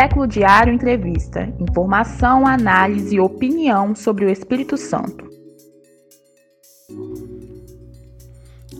[0.00, 1.52] Século Diário Entrevista.
[1.58, 5.28] Informação, análise e opinião sobre o Espírito Santo.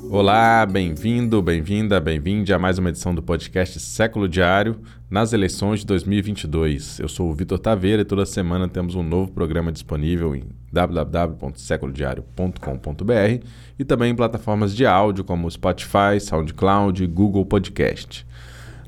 [0.09, 5.87] Olá, bem-vindo, bem-vinda, bem-vinde a mais uma edição do podcast Século Diário nas eleições de
[5.87, 7.01] 2022.
[7.01, 13.45] Eu sou o Vitor Taveira e toda semana temos um novo programa disponível em www.seculodiario.com.br
[13.77, 18.24] e também em plataformas de áudio como Spotify, SoundCloud e Google Podcast.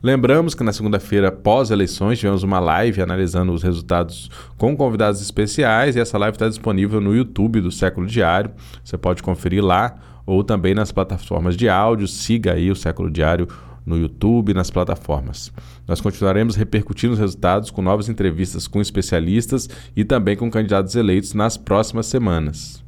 [0.03, 6.01] Lembramos que na segunda-feira, pós-eleições, tivemos uma live analisando os resultados com convidados especiais e
[6.01, 8.51] essa live está disponível no YouTube do Século Diário.
[8.83, 9.95] Você pode conferir lá
[10.25, 12.09] ou também nas plataformas de áudio.
[12.09, 13.47] Siga aí o Século Diário
[13.85, 15.53] no YouTube, nas plataformas.
[15.87, 21.35] Nós continuaremos repercutindo os resultados com novas entrevistas com especialistas e também com candidatos eleitos
[21.35, 22.83] nas próximas semanas.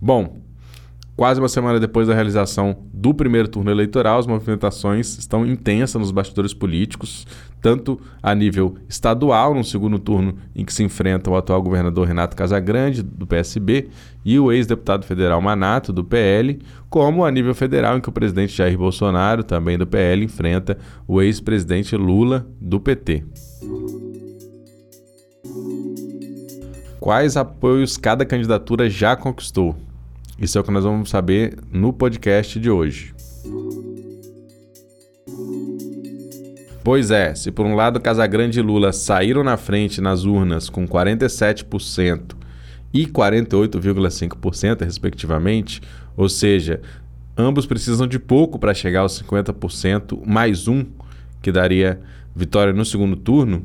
[0.00, 0.40] Bom,
[1.20, 6.10] Quase uma semana depois da realização do primeiro turno eleitoral, as movimentações estão intensas nos
[6.10, 7.26] bastidores políticos,
[7.60, 12.34] tanto a nível estadual, no segundo turno em que se enfrenta o atual governador Renato
[12.34, 13.90] Casagrande, do PSB,
[14.24, 18.56] e o ex-deputado federal Manato, do PL, como a nível federal, em que o presidente
[18.56, 23.24] Jair Bolsonaro, também do PL, enfrenta o ex-presidente Lula, do PT.
[26.98, 29.76] Quais apoios cada candidatura já conquistou?
[30.40, 33.14] Isso é o que nós vamos saber no podcast de hoje.
[36.82, 40.88] Pois é, se por um lado Casagrande e Lula saíram na frente nas urnas com
[40.88, 42.34] 47%
[42.92, 45.82] e 48,5%, respectivamente,
[46.16, 46.80] ou seja,
[47.36, 50.86] ambos precisam de pouco para chegar aos 50% mais um,
[51.42, 52.00] que daria
[52.34, 53.62] vitória no segundo turno,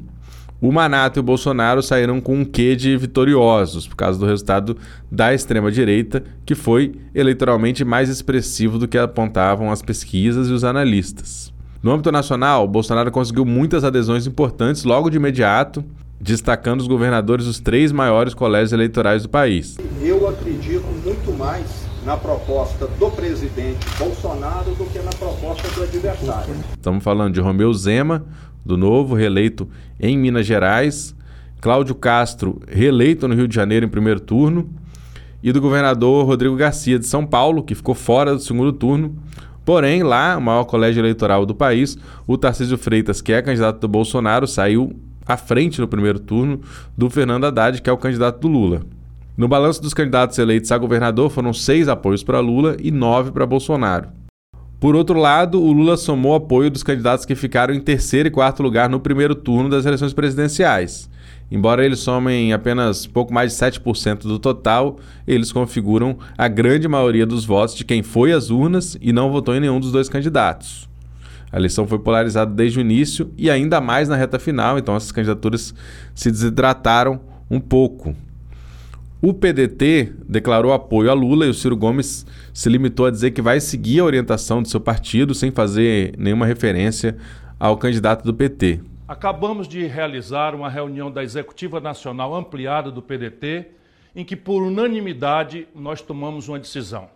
[0.61, 4.77] o Manato e o Bolsonaro saíram com um quê de vitoriosos, por causa do resultado
[5.11, 11.53] da extrema-direita, que foi eleitoralmente mais expressivo do que apontavam as pesquisas e os analistas.
[11.83, 15.83] No âmbito nacional, Bolsonaro conseguiu muitas adesões importantes logo de imediato,
[16.19, 19.77] destacando os governadores dos três maiores colégios eleitorais do país.
[20.01, 26.53] Eu acredito muito mais na proposta do presidente Bolsonaro do que na proposta do adversário.
[26.73, 28.23] Estamos falando de Romeu Zema,
[28.65, 31.15] do Novo, reeleito em Minas Gerais,
[31.61, 34.69] Cláudio Castro, reeleito no Rio de Janeiro em primeiro turno,
[35.43, 39.15] e do governador Rodrigo Garcia de São Paulo, que ficou fora do segundo turno.
[39.63, 43.87] Porém, lá, o maior colégio eleitoral do país, o Tarcísio Freitas, que é candidato do
[43.87, 46.61] Bolsonaro, saiu à frente no primeiro turno
[46.97, 48.81] do Fernando Haddad, que é o candidato do Lula.
[49.37, 53.45] No balanço dos candidatos eleitos a governador, foram seis apoios para Lula e nove para
[53.45, 54.07] Bolsonaro.
[54.85, 58.61] Por outro lado, o Lula somou apoio dos candidatos que ficaram em terceiro e quarto
[58.61, 61.09] lugar no primeiro turno das eleições presidenciais.
[61.51, 67.25] Embora eles somem apenas pouco mais de 7% do total, eles configuram a grande maioria
[67.25, 70.87] dos votos de quem foi às urnas e não votou em nenhum dos dois candidatos.
[71.51, 75.11] A eleição foi polarizada desde o início e ainda mais na reta final, então essas
[75.11, 75.73] candidaturas
[76.13, 77.19] se desidrataram
[77.49, 78.15] um pouco.
[79.21, 83.41] O PDT declarou apoio a Lula e o Ciro Gomes se limitou a dizer que
[83.41, 87.15] vai seguir a orientação do seu partido sem fazer nenhuma referência
[87.57, 88.81] ao candidato do PT.
[89.07, 93.67] Acabamos de realizar uma reunião da Executiva Nacional ampliada do PDT,
[94.15, 97.07] em que, por unanimidade, nós tomamos uma decisão.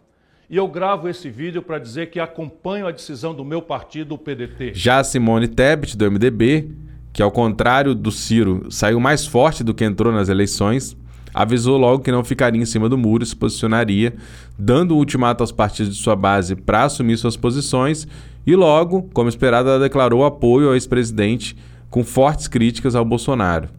[0.49, 4.17] E eu gravo esse vídeo para dizer que acompanho a decisão do meu partido, o
[4.17, 4.71] PDT.
[4.73, 6.71] Já Simone Tebet, do MDB,
[7.11, 10.97] que ao contrário do Ciro, saiu mais forte do que entrou nas eleições,
[11.33, 14.13] avisou logo que não ficaria em cima do muro e se posicionaria,
[14.57, 18.07] dando um ultimato aos partidos de sua base para assumir suas posições,
[18.45, 21.55] e logo, como esperado, ela declarou apoio ao ex-presidente
[21.89, 23.78] com fortes críticas ao Bolsonaro.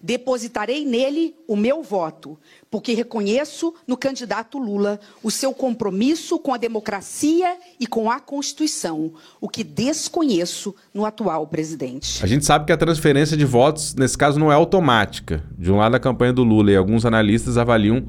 [0.00, 2.38] Depositarei nele o meu voto,
[2.70, 9.12] porque reconheço no candidato Lula o seu compromisso com a democracia e com a Constituição,
[9.40, 12.22] o que desconheço no atual presidente.
[12.22, 15.42] A gente sabe que a transferência de votos, nesse caso, não é automática.
[15.58, 18.06] De um lado, a campanha do Lula e alguns analistas avaliam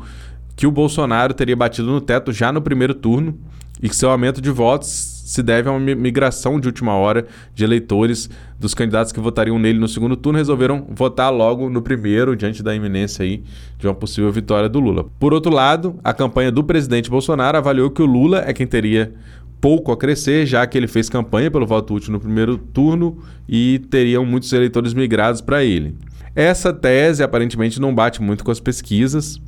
[0.56, 3.40] que o Bolsonaro teria batido no teto já no primeiro turno
[3.82, 7.64] e que seu aumento de votos se deve a uma migração de última hora de
[7.64, 12.64] eleitores dos candidatos que votariam nele no segundo turno resolveram votar logo no primeiro, diante
[12.64, 13.44] da iminência aí
[13.78, 15.06] de uma possível vitória do Lula.
[15.20, 19.14] Por outro lado, a campanha do presidente Bolsonaro avaliou que o Lula é quem teria
[19.62, 23.86] pouco a crescer, já que ele fez campanha pelo voto útil no primeiro turno e
[23.92, 25.96] teriam muitos eleitores migrados para ele.
[26.36, 29.40] Essa tese aparentemente não bate muito com as pesquisas.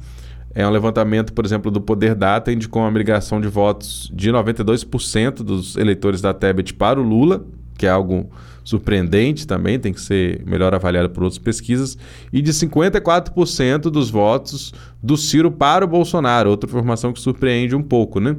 [0.53, 5.44] É um levantamento, por exemplo, do Poder Data indicou uma migração de votos de 92%
[5.44, 7.45] dos eleitores da Tebet para o Lula,
[7.77, 8.30] que é algo
[8.63, 11.98] surpreendente também, tem que ser melhor avaliado por outras pesquisas,
[12.31, 17.81] e de 54% dos votos do Ciro para o Bolsonaro, outra informação que surpreende um
[17.81, 18.36] pouco, né?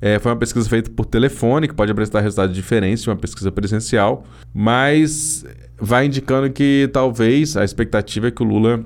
[0.00, 3.52] É, foi uma pesquisa feita por telefone, que pode apresentar resultados diferentes de uma pesquisa
[3.52, 5.44] presencial, mas
[5.78, 8.84] vai indicando que talvez a expectativa é que o Lula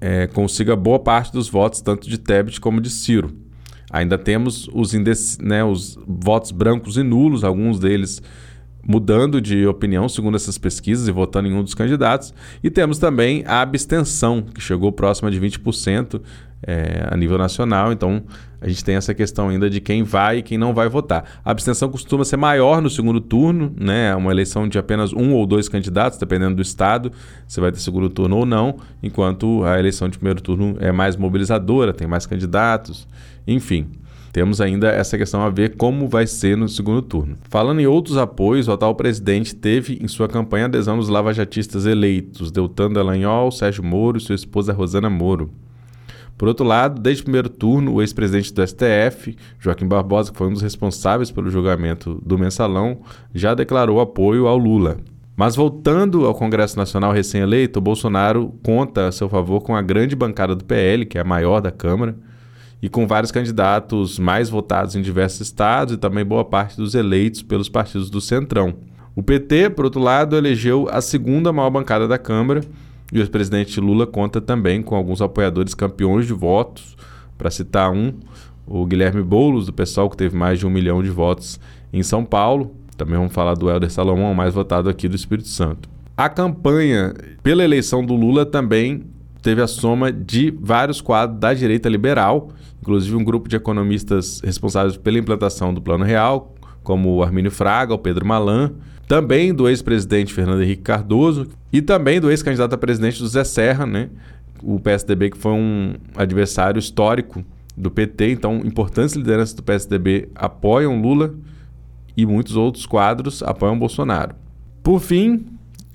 [0.00, 3.34] é, consiga boa parte dos votos, tanto de Tebet como de Ciro.
[3.90, 4.92] Ainda temos os,
[5.40, 8.22] né, os votos brancos e nulos, alguns deles
[8.86, 12.32] mudando de opinião segundo essas pesquisas e votando em um dos candidatos.
[12.62, 16.20] E temos também a abstenção, que chegou próxima de 20%
[16.62, 17.92] é, a nível nacional.
[17.92, 18.22] Então,
[18.60, 21.40] a gente tem essa questão ainda de quem vai e quem não vai votar.
[21.44, 24.14] A abstenção costuma ser maior no segundo turno, né?
[24.16, 27.12] Uma eleição de apenas um ou dois candidatos, dependendo do estado,
[27.46, 31.16] você vai ter segundo turno ou não, enquanto a eleição de primeiro turno é mais
[31.16, 33.06] mobilizadora, tem mais candidatos,
[33.46, 33.86] enfim.
[34.32, 37.36] Temos ainda essa questão a ver como vai ser no segundo turno.
[37.48, 42.50] Falando em outros apoios, o atual presidente teve em sua campanha adesão dos lavajatistas eleitos,
[42.50, 45.50] Deltan Dallagnol, Sérgio Moro e sua esposa Rosana Moro.
[46.38, 50.46] Por outro lado, desde o primeiro turno, o ex-presidente do STF, Joaquim Barbosa, que foi
[50.46, 53.00] um dos responsáveis pelo julgamento do mensalão,
[53.34, 54.98] já declarou apoio ao Lula.
[55.36, 60.54] Mas voltando ao Congresso Nacional recém-eleito, Bolsonaro conta a seu favor com a grande bancada
[60.54, 62.16] do PL, que é a maior da Câmara,
[62.80, 67.42] e com vários candidatos mais votados em diversos estados e também boa parte dos eleitos
[67.42, 68.74] pelos partidos do Centrão.
[69.16, 72.60] O PT, por outro lado, elegeu a segunda maior bancada da Câmara
[73.12, 76.96] e o presidente Lula conta também com alguns apoiadores campeões de votos.
[77.36, 78.12] Para citar um,
[78.66, 81.58] o Guilherme Boulos, do pessoal que teve mais de um milhão de votos
[81.92, 82.74] em São Paulo.
[82.96, 85.88] Também vamos falar do Helder Salomão, mais votado aqui do Espírito Santo.
[86.16, 89.04] A campanha pela eleição do Lula também
[89.40, 92.48] teve a soma de vários quadros da direita liberal,
[92.82, 97.94] inclusive um grupo de economistas responsáveis pela implantação do Plano Real, como o Armínio Fraga,
[97.94, 98.72] o Pedro Malan,
[99.08, 104.10] também do ex-presidente Fernando Henrique Cardoso e também do ex-candidato a presidente José Serra, né?
[104.62, 107.44] o PSDB que foi um adversário histórico
[107.76, 111.34] do PT, então importantes lideranças do PSDB apoiam Lula
[112.16, 114.34] e muitos outros quadros apoiam Bolsonaro.
[114.82, 115.46] Por fim,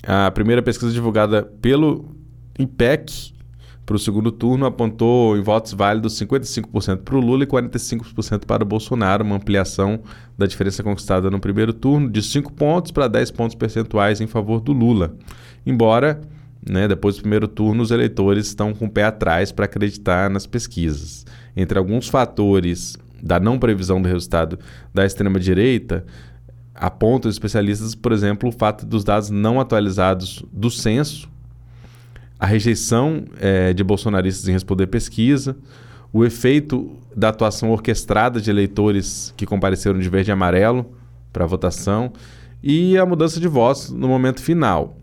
[0.05, 2.05] a primeira pesquisa divulgada pelo
[2.57, 3.32] IPEC
[3.85, 8.63] para o segundo turno apontou em votos válidos 55% para o Lula e 45% para
[8.63, 9.99] o Bolsonaro, uma ampliação
[10.37, 14.61] da diferença conquistada no primeiro turno de 5 pontos para 10 pontos percentuais em favor
[14.61, 15.13] do Lula.
[15.65, 16.21] Embora,
[16.65, 20.45] né, depois do primeiro turno, os eleitores estão com o pé atrás para acreditar nas
[20.45, 21.25] pesquisas.
[21.55, 24.57] Entre alguns fatores da não previsão do resultado
[24.93, 26.05] da extrema-direita,
[26.73, 31.32] apontam especialistas, por exemplo, o fato dos dados não atualizados do censo
[32.43, 35.55] a rejeição é, de bolsonaristas em responder pesquisa,
[36.11, 40.93] o efeito da atuação orquestrada de eleitores que compareceram de verde e amarelo
[41.31, 42.11] para a votação
[42.61, 44.97] e a mudança de voz no momento final.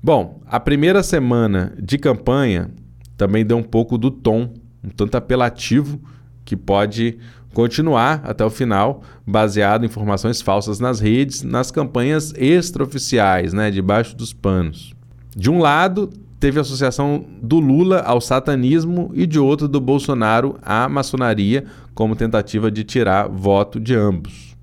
[0.00, 2.70] Bom, a primeira semana de campanha
[3.16, 4.54] também deu um pouco do tom,
[4.84, 6.00] um tanto apelativo,
[6.44, 7.18] que pode
[7.52, 14.16] continuar até o final, baseado em informações falsas nas redes, nas campanhas extraoficiais, né, debaixo
[14.16, 14.94] dos panos.
[15.36, 20.58] De um lado, teve a associação do Lula ao satanismo e de outro do Bolsonaro
[20.62, 24.56] à maçonaria, como tentativa de tirar voto de ambos.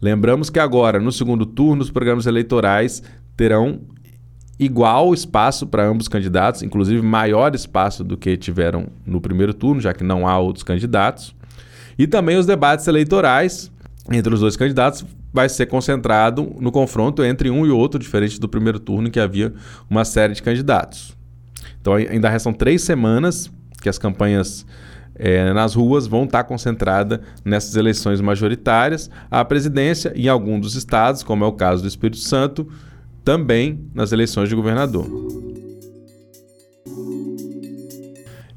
[0.00, 3.02] Lembramos que agora, no segundo turno, os programas eleitorais
[3.36, 3.80] terão
[4.58, 9.92] igual espaço para ambos candidatos, inclusive maior espaço do que tiveram no primeiro turno, já
[9.92, 11.34] que não há outros candidatos.
[11.98, 13.70] E também os debates eleitorais
[14.10, 18.48] entre os dois candidatos vai ser concentrado no confronto entre um e outro, diferente do
[18.48, 19.52] primeiro turno, que havia
[19.90, 21.12] uma série de candidatos.
[21.80, 23.50] Então ainda restam três semanas
[23.82, 24.64] que as campanhas
[25.16, 29.10] é, nas ruas vão estar concentradas nessas eleições majoritárias.
[29.28, 32.68] A presidência em algum dos estados, como é o caso do Espírito Santo,
[33.24, 35.04] também nas eleições de governador.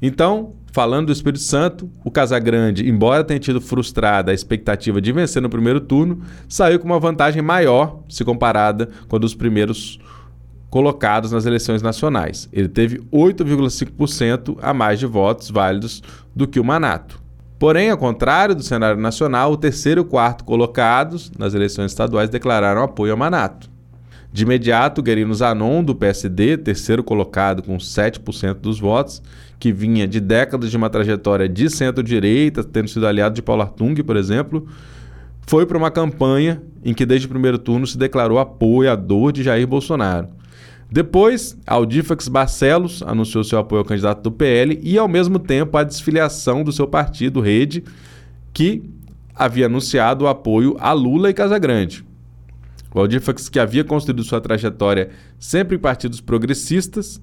[0.00, 5.42] Então, Falando do Espírito Santo, o Casagrande, embora tenha tido frustrada a expectativa de vencer
[5.42, 9.98] no primeiro turno, saiu com uma vantagem maior se comparada com a dos primeiros
[10.70, 12.48] colocados nas eleições nacionais.
[12.52, 16.00] Ele teve 8,5% a mais de votos válidos
[16.32, 17.20] do que o Manato.
[17.58, 22.30] Porém, ao contrário do cenário nacional, o terceiro e o quarto colocados nas eleições estaduais
[22.30, 23.68] declararam apoio ao Manato.
[24.32, 29.20] De imediato, Guerino Zanon, do PSD, terceiro colocado com 7% dos votos,
[29.58, 33.94] que vinha de décadas de uma trajetória de centro-direita, tendo sido aliado de Paulo Artung,
[34.02, 34.66] por exemplo,
[35.46, 39.66] foi para uma campanha em que desde o primeiro turno se declarou apoiador de Jair
[39.66, 40.28] Bolsonaro.
[40.90, 45.84] Depois, Aldifax Barcelos anunciou seu apoio ao candidato do PL e, ao mesmo tempo, a
[45.84, 47.84] desfiliação do seu partido, Rede,
[48.54, 48.82] que
[49.34, 52.04] havia anunciado o apoio a Lula e Casagrande.
[52.94, 57.20] O Aldifax, que havia construído sua trajetória sempre em partidos progressistas,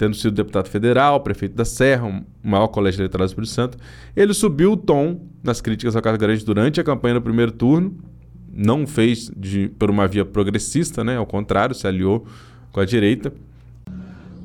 [0.00, 3.76] tendo sido deputado federal, prefeito da Serra, o maior colégio eleitoral do Espírito Santo,
[4.16, 7.94] ele subiu o tom nas críticas ao Casagrande durante a campanha no primeiro turno,
[8.50, 11.18] não fez de, por uma via progressista, né?
[11.18, 12.24] ao contrário, se aliou
[12.72, 13.30] com a direita.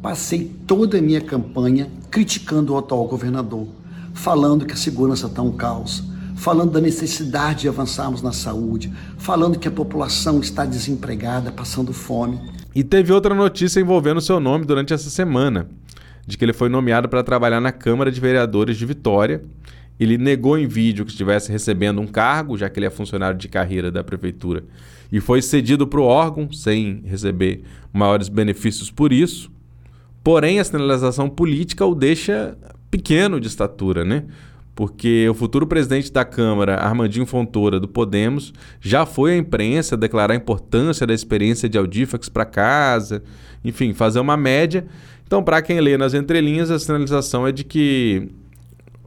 [0.01, 3.65] Passei toda a minha campanha criticando o atual governador,
[4.13, 6.03] falando que a segurança está um caos,
[6.35, 12.41] falando da necessidade de avançarmos na saúde, falando que a população está desempregada, passando fome.
[12.75, 15.69] E teve outra notícia envolvendo seu nome durante essa semana,
[16.27, 19.41] de que ele foi nomeado para trabalhar na Câmara de Vereadores de Vitória.
[19.97, 23.47] Ele negou em vídeo que estivesse recebendo um cargo, já que ele é funcionário de
[23.47, 24.65] carreira da prefeitura,
[25.09, 27.63] e foi cedido para o órgão sem receber
[27.93, 29.49] maiores benefícios por isso.
[30.21, 32.57] Porém, a sinalização política o deixa
[32.91, 34.25] pequeno de estatura, né?
[34.75, 40.33] Porque o futuro presidente da Câmara, Armandinho Fontoura, do Podemos, já foi à imprensa declarar
[40.33, 43.23] a importância da experiência de Audifax para casa,
[43.63, 44.85] enfim, fazer uma média.
[45.25, 48.29] Então, para quem lê nas entrelinhas, a sinalização é de que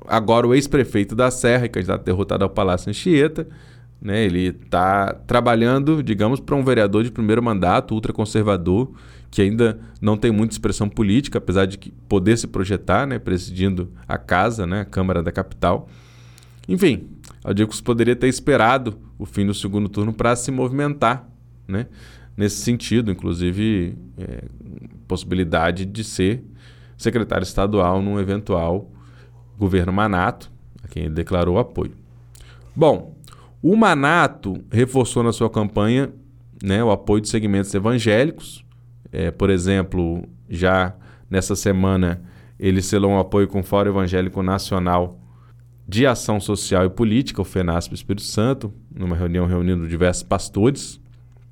[0.06, 3.46] agora o ex-prefeito da Serra, candidato derrotado ao Palácio Anchieta,
[4.00, 8.92] né, ele está trabalhando, digamos, para um vereador de primeiro mandato, ultraconservador,
[9.30, 11.78] que ainda não tem muita expressão política, apesar de
[12.08, 15.88] poder se projetar, né, presidindo a casa, né, a Câmara da Capital.
[16.68, 17.08] Enfim,
[17.44, 21.28] Aldicos poderia ter esperado o fim do segundo turno para se movimentar,
[21.66, 21.86] né,
[22.36, 24.44] nesse sentido, inclusive é,
[25.08, 26.44] possibilidade de ser
[26.96, 28.90] secretário estadual num eventual
[29.58, 30.50] governo Manato,
[30.84, 31.92] a quem ele declarou apoio.
[32.74, 33.17] Bom,
[33.62, 36.10] o Manato reforçou na sua campanha
[36.62, 38.64] né, o apoio de segmentos evangélicos,
[39.12, 40.94] é, por exemplo, já
[41.30, 42.22] nessa semana
[42.58, 45.18] ele selou um apoio com o Fórum Evangélico Nacional
[45.86, 51.00] de Ação Social e Política, o FENASP Espírito Santo, numa reunião reunindo diversos pastores.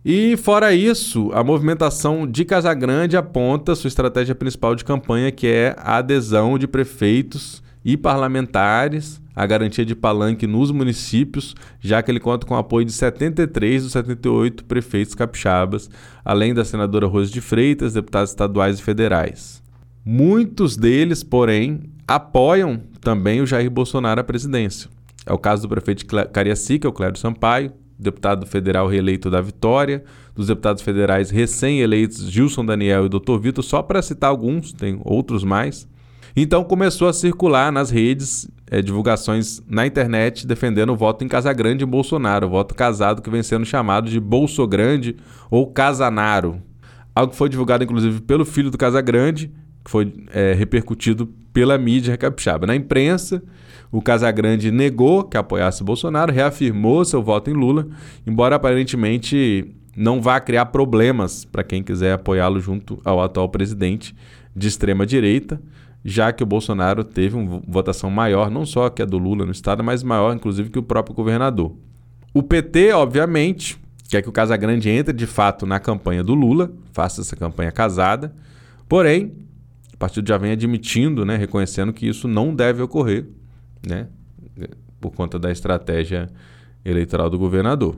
[0.05, 5.75] E fora isso, a movimentação de Casagrande aponta sua estratégia principal de campanha, que é
[5.79, 12.19] a adesão de prefeitos e parlamentares a garantia de palanque nos municípios, já que ele
[12.19, 15.91] conta com o apoio de 73 dos 78 prefeitos capixabas,
[16.25, 19.63] além da senadora Rose de Freitas, deputados estaduais e federais.
[20.03, 24.89] Muitos deles, porém, apoiam também o Jair Bolsonaro à presidência.
[25.27, 30.03] É o caso do prefeito Cariacica, o Clério Sampaio, deputado federal reeleito da Vitória,
[30.35, 33.39] dos deputados federais recém-eleitos Gilson Daniel e Dr.
[33.41, 35.87] Vitor, só para citar alguns, tem outros mais.
[36.35, 41.85] Então começou a circular nas redes é, divulgações na internet defendendo o voto em Casagrande
[41.85, 45.17] em Bolsonaro, o voto casado que vem sendo chamado de Bolso Grande
[45.51, 46.61] ou Casanaro.
[47.15, 49.51] Algo que foi divulgado inclusive pelo filho do Casagrande,
[49.85, 52.67] que foi é, repercutido pela mídia capixaba.
[52.67, 53.43] Na imprensa,
[53.91, 57.87] o Casagrande negou que apoiasse Bolsonaro, reafirmou seu voto em Lula,
[58.27, 64.15] embora aparentemente não vá criar problemas para quem quiser apoiá-lo junto ao atual presidente
[64.55, 65.61] de extrema direita
[66.09, 69.51] já que o Bolsonaro teve uma votação maior, não só que a do Lula no
[69.51, 71.75] estado, mas maior, inclusive, que o próprio governador.
[72.33, 73.77] O PT, obviamente,
[74.09, 78.33] quer que o Casagrande entre de fato na campanha do Lula, faça essa campanha casada,
[78.89, 79.33] porém,
[79.93, 83.27] o partido já vem admitindo, né, reconhecendo que isso não deve ocorrer,
[83.85, 84.07] né,
[85.01, 86.29] por conta da estratégia
[86.85, 87.97] eleitoral do governador.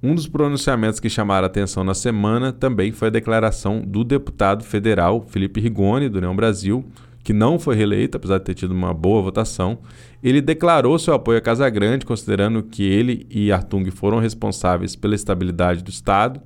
[0.00, 5.26] Um dos pronunciamentos que chamaram atenção na semana também foi a declaração do deputado federal
[5.28, 6.84] Felipe Rigoni, do União Brasil,
[7.22, 9.78] que não foi reeleito, apesar de ter tido uma boa votação,
[10.22, 15.82] ele declarou seu apoio a Casagrande, considerando que ele e Artung foram responsáveis pela estabilidade
[15.82, 16.40] do Estado,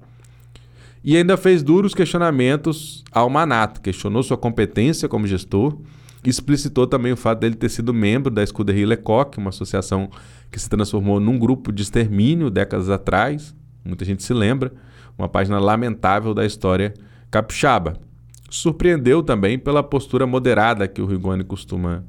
[1.03, 5.79] e ainda fez duros questionamentos ao Manato, questionou sua competência como gestor,
[6.25, 10.11] explicitou também o fato dele ter sido membro da Escuderia Lecoq, uma associação
[10.51, 13.55] que se transformou num grupo de extermínio décadas atrás,
[13.85, 14.73] muita gente se lembra,
[15.17, 16.93] uma página lamentável da história
[17.31, 18.06] capixaba
[18.51, 22.05] surpreendeu também pela postura moderada que o Rigoni costuma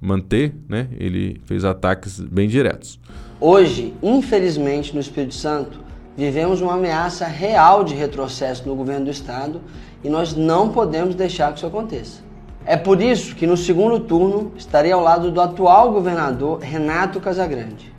[0.00, 0.88] manter, né?
[0.98, 3.00] Ele fez ataques bem diretos.
[3.40, 5.80] Hoje, infelizmente, no Espírito Santo,
[6.16, 9.60] vivemos uma ameaça real de retrocesso no governo do estado
[10.02, 12.22] e nós não podemos deixar que isso aconteça.
[12.64, 17.97] É por isso que no segundo turno estarei ao lado do atual governador Renato Casagrande.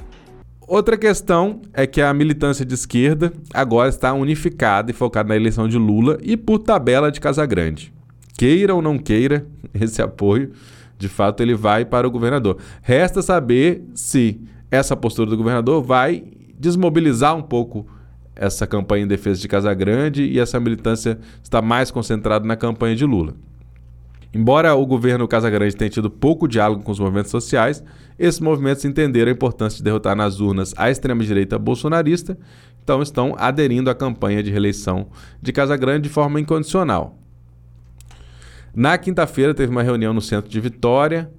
[0.70, 5.68] Outra questão é que a militância de esquerda agora está unificada e focada na eleição
[5.68, 7.92] de Lula e por tabela de Casagrande.
[8.38, 10.52] Queira ou não queira esse apoio,
[10.96, 12.60] de fato ele vai para o governador.
[12.84, 16.24] Resta saber se essa postura do governador vai
[16.60, 17.88] desmobilizar um pouco
[18.36, 23.06] essa campanha em defesa de Casagrande e essa militância está mais concentrada na campanha de
[23.08, 23.34] Lula.
[24.34, 27.84] Embora o governo Casagrande tenha tido pouco diálogo com os movimentos sociais,
[28.18, 32.38] esses movimentos entenderam a importância de derrotar nas urnas a extrema-direita bolsonarista,
[32.84, 35.08] então estão aderindo à campanha de reeleição
[35.42, 37.18] de Casagrande de forma incondicional.
[38.74, 41.32] Na quinta-feira teve uma reunião no centro de Vitória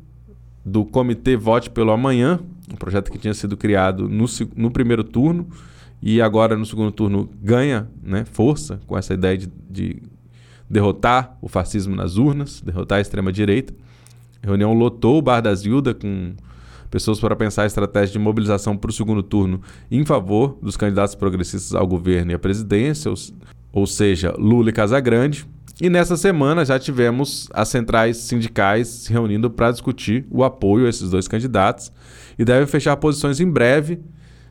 [0.65, 2.41] do Comitê Vote pelo Amanhã,
[2.73, 5.49] um projeto que tinha sido criado no, no primeiro turno
[6.03, 10.03] e agora no segundo turno ganha né, força com essa ideia de, de
[10.71, 13.75] derrotar o fascismo nas urnas, derrotar a extrema-direita.
[14.41, 16.35] A reunião lotou o Bar da Zilda com
[16.89, 19.61] pessoas para pensar a estratégia de mobilização para o segundo turno
[19.91, 23.13] em favor dos candidatos progressistas ao governo e à presidência,
[23.73, 25.47] ou, seja, Lula e Casagrande.
[25.81, 30.89] E nessa semana já tivemos as centrais sindicais se reunindo para discutir o apoio a
[30.89, 31.91] esses dois candidatos
[32.39, 33.99] e devem fechar posições em breve,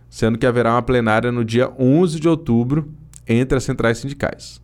[0.09, 2.91] sendo que haverá uma plenária no dia 11 de outubro
[3.27, 4.59] entre as centrais sindicais.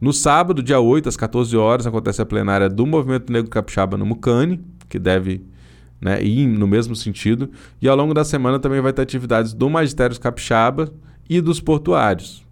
[0.00, 4.06] No sábado, dia 8, às 14 horas, acontece a plenária do Movimento Negro Capixaba no
[4.06, 5.44] Mucane, que deve
[6.00, 7.50] né, ir no mesmo sentido.
[7.82, 10.90] E ao longo da semana também vai ter atividades do Magistério Capixaba
[11.28, 12.42] e dos portuários.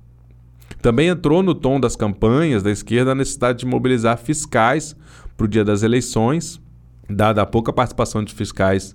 [0.82, 4.94] Também entrou no tom das campanhas da esquerda a necessidade de mobilizar fiscais
[5.34, 6.60] para o dia das eleições,
[7.08, 8.94] dada a pouca participação de fiscais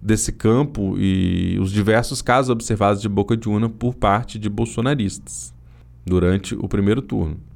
[0.00, 5.54] desse campo e os diversos casos observados de boca de urna por parte de bolsonaristas
[6.04, 7.47] durante o primeiro turno.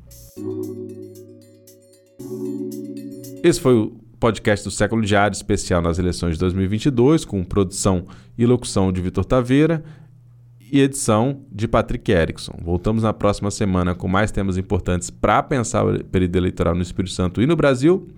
[3.43, 8.05] Esse foi o podcast do Século Diário especial nas eleições de 2022, com produção
[8.39, 9.83] e locução de Vitor Taveira
[10.73, 12.55] e edição de Patrick Erickson.
[12.63, 17.13] Voltamos na próxima semana com mais temas importantes para pensar o período eleitoral no Espírito
[17.13, 18.09] Santo e no Brasil.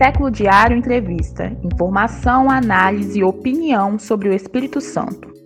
[0.03, 1.55] Século Diário Entrevista.
[1.63, 5.40] Informação, análise e opinião sobre o Espírito Santo.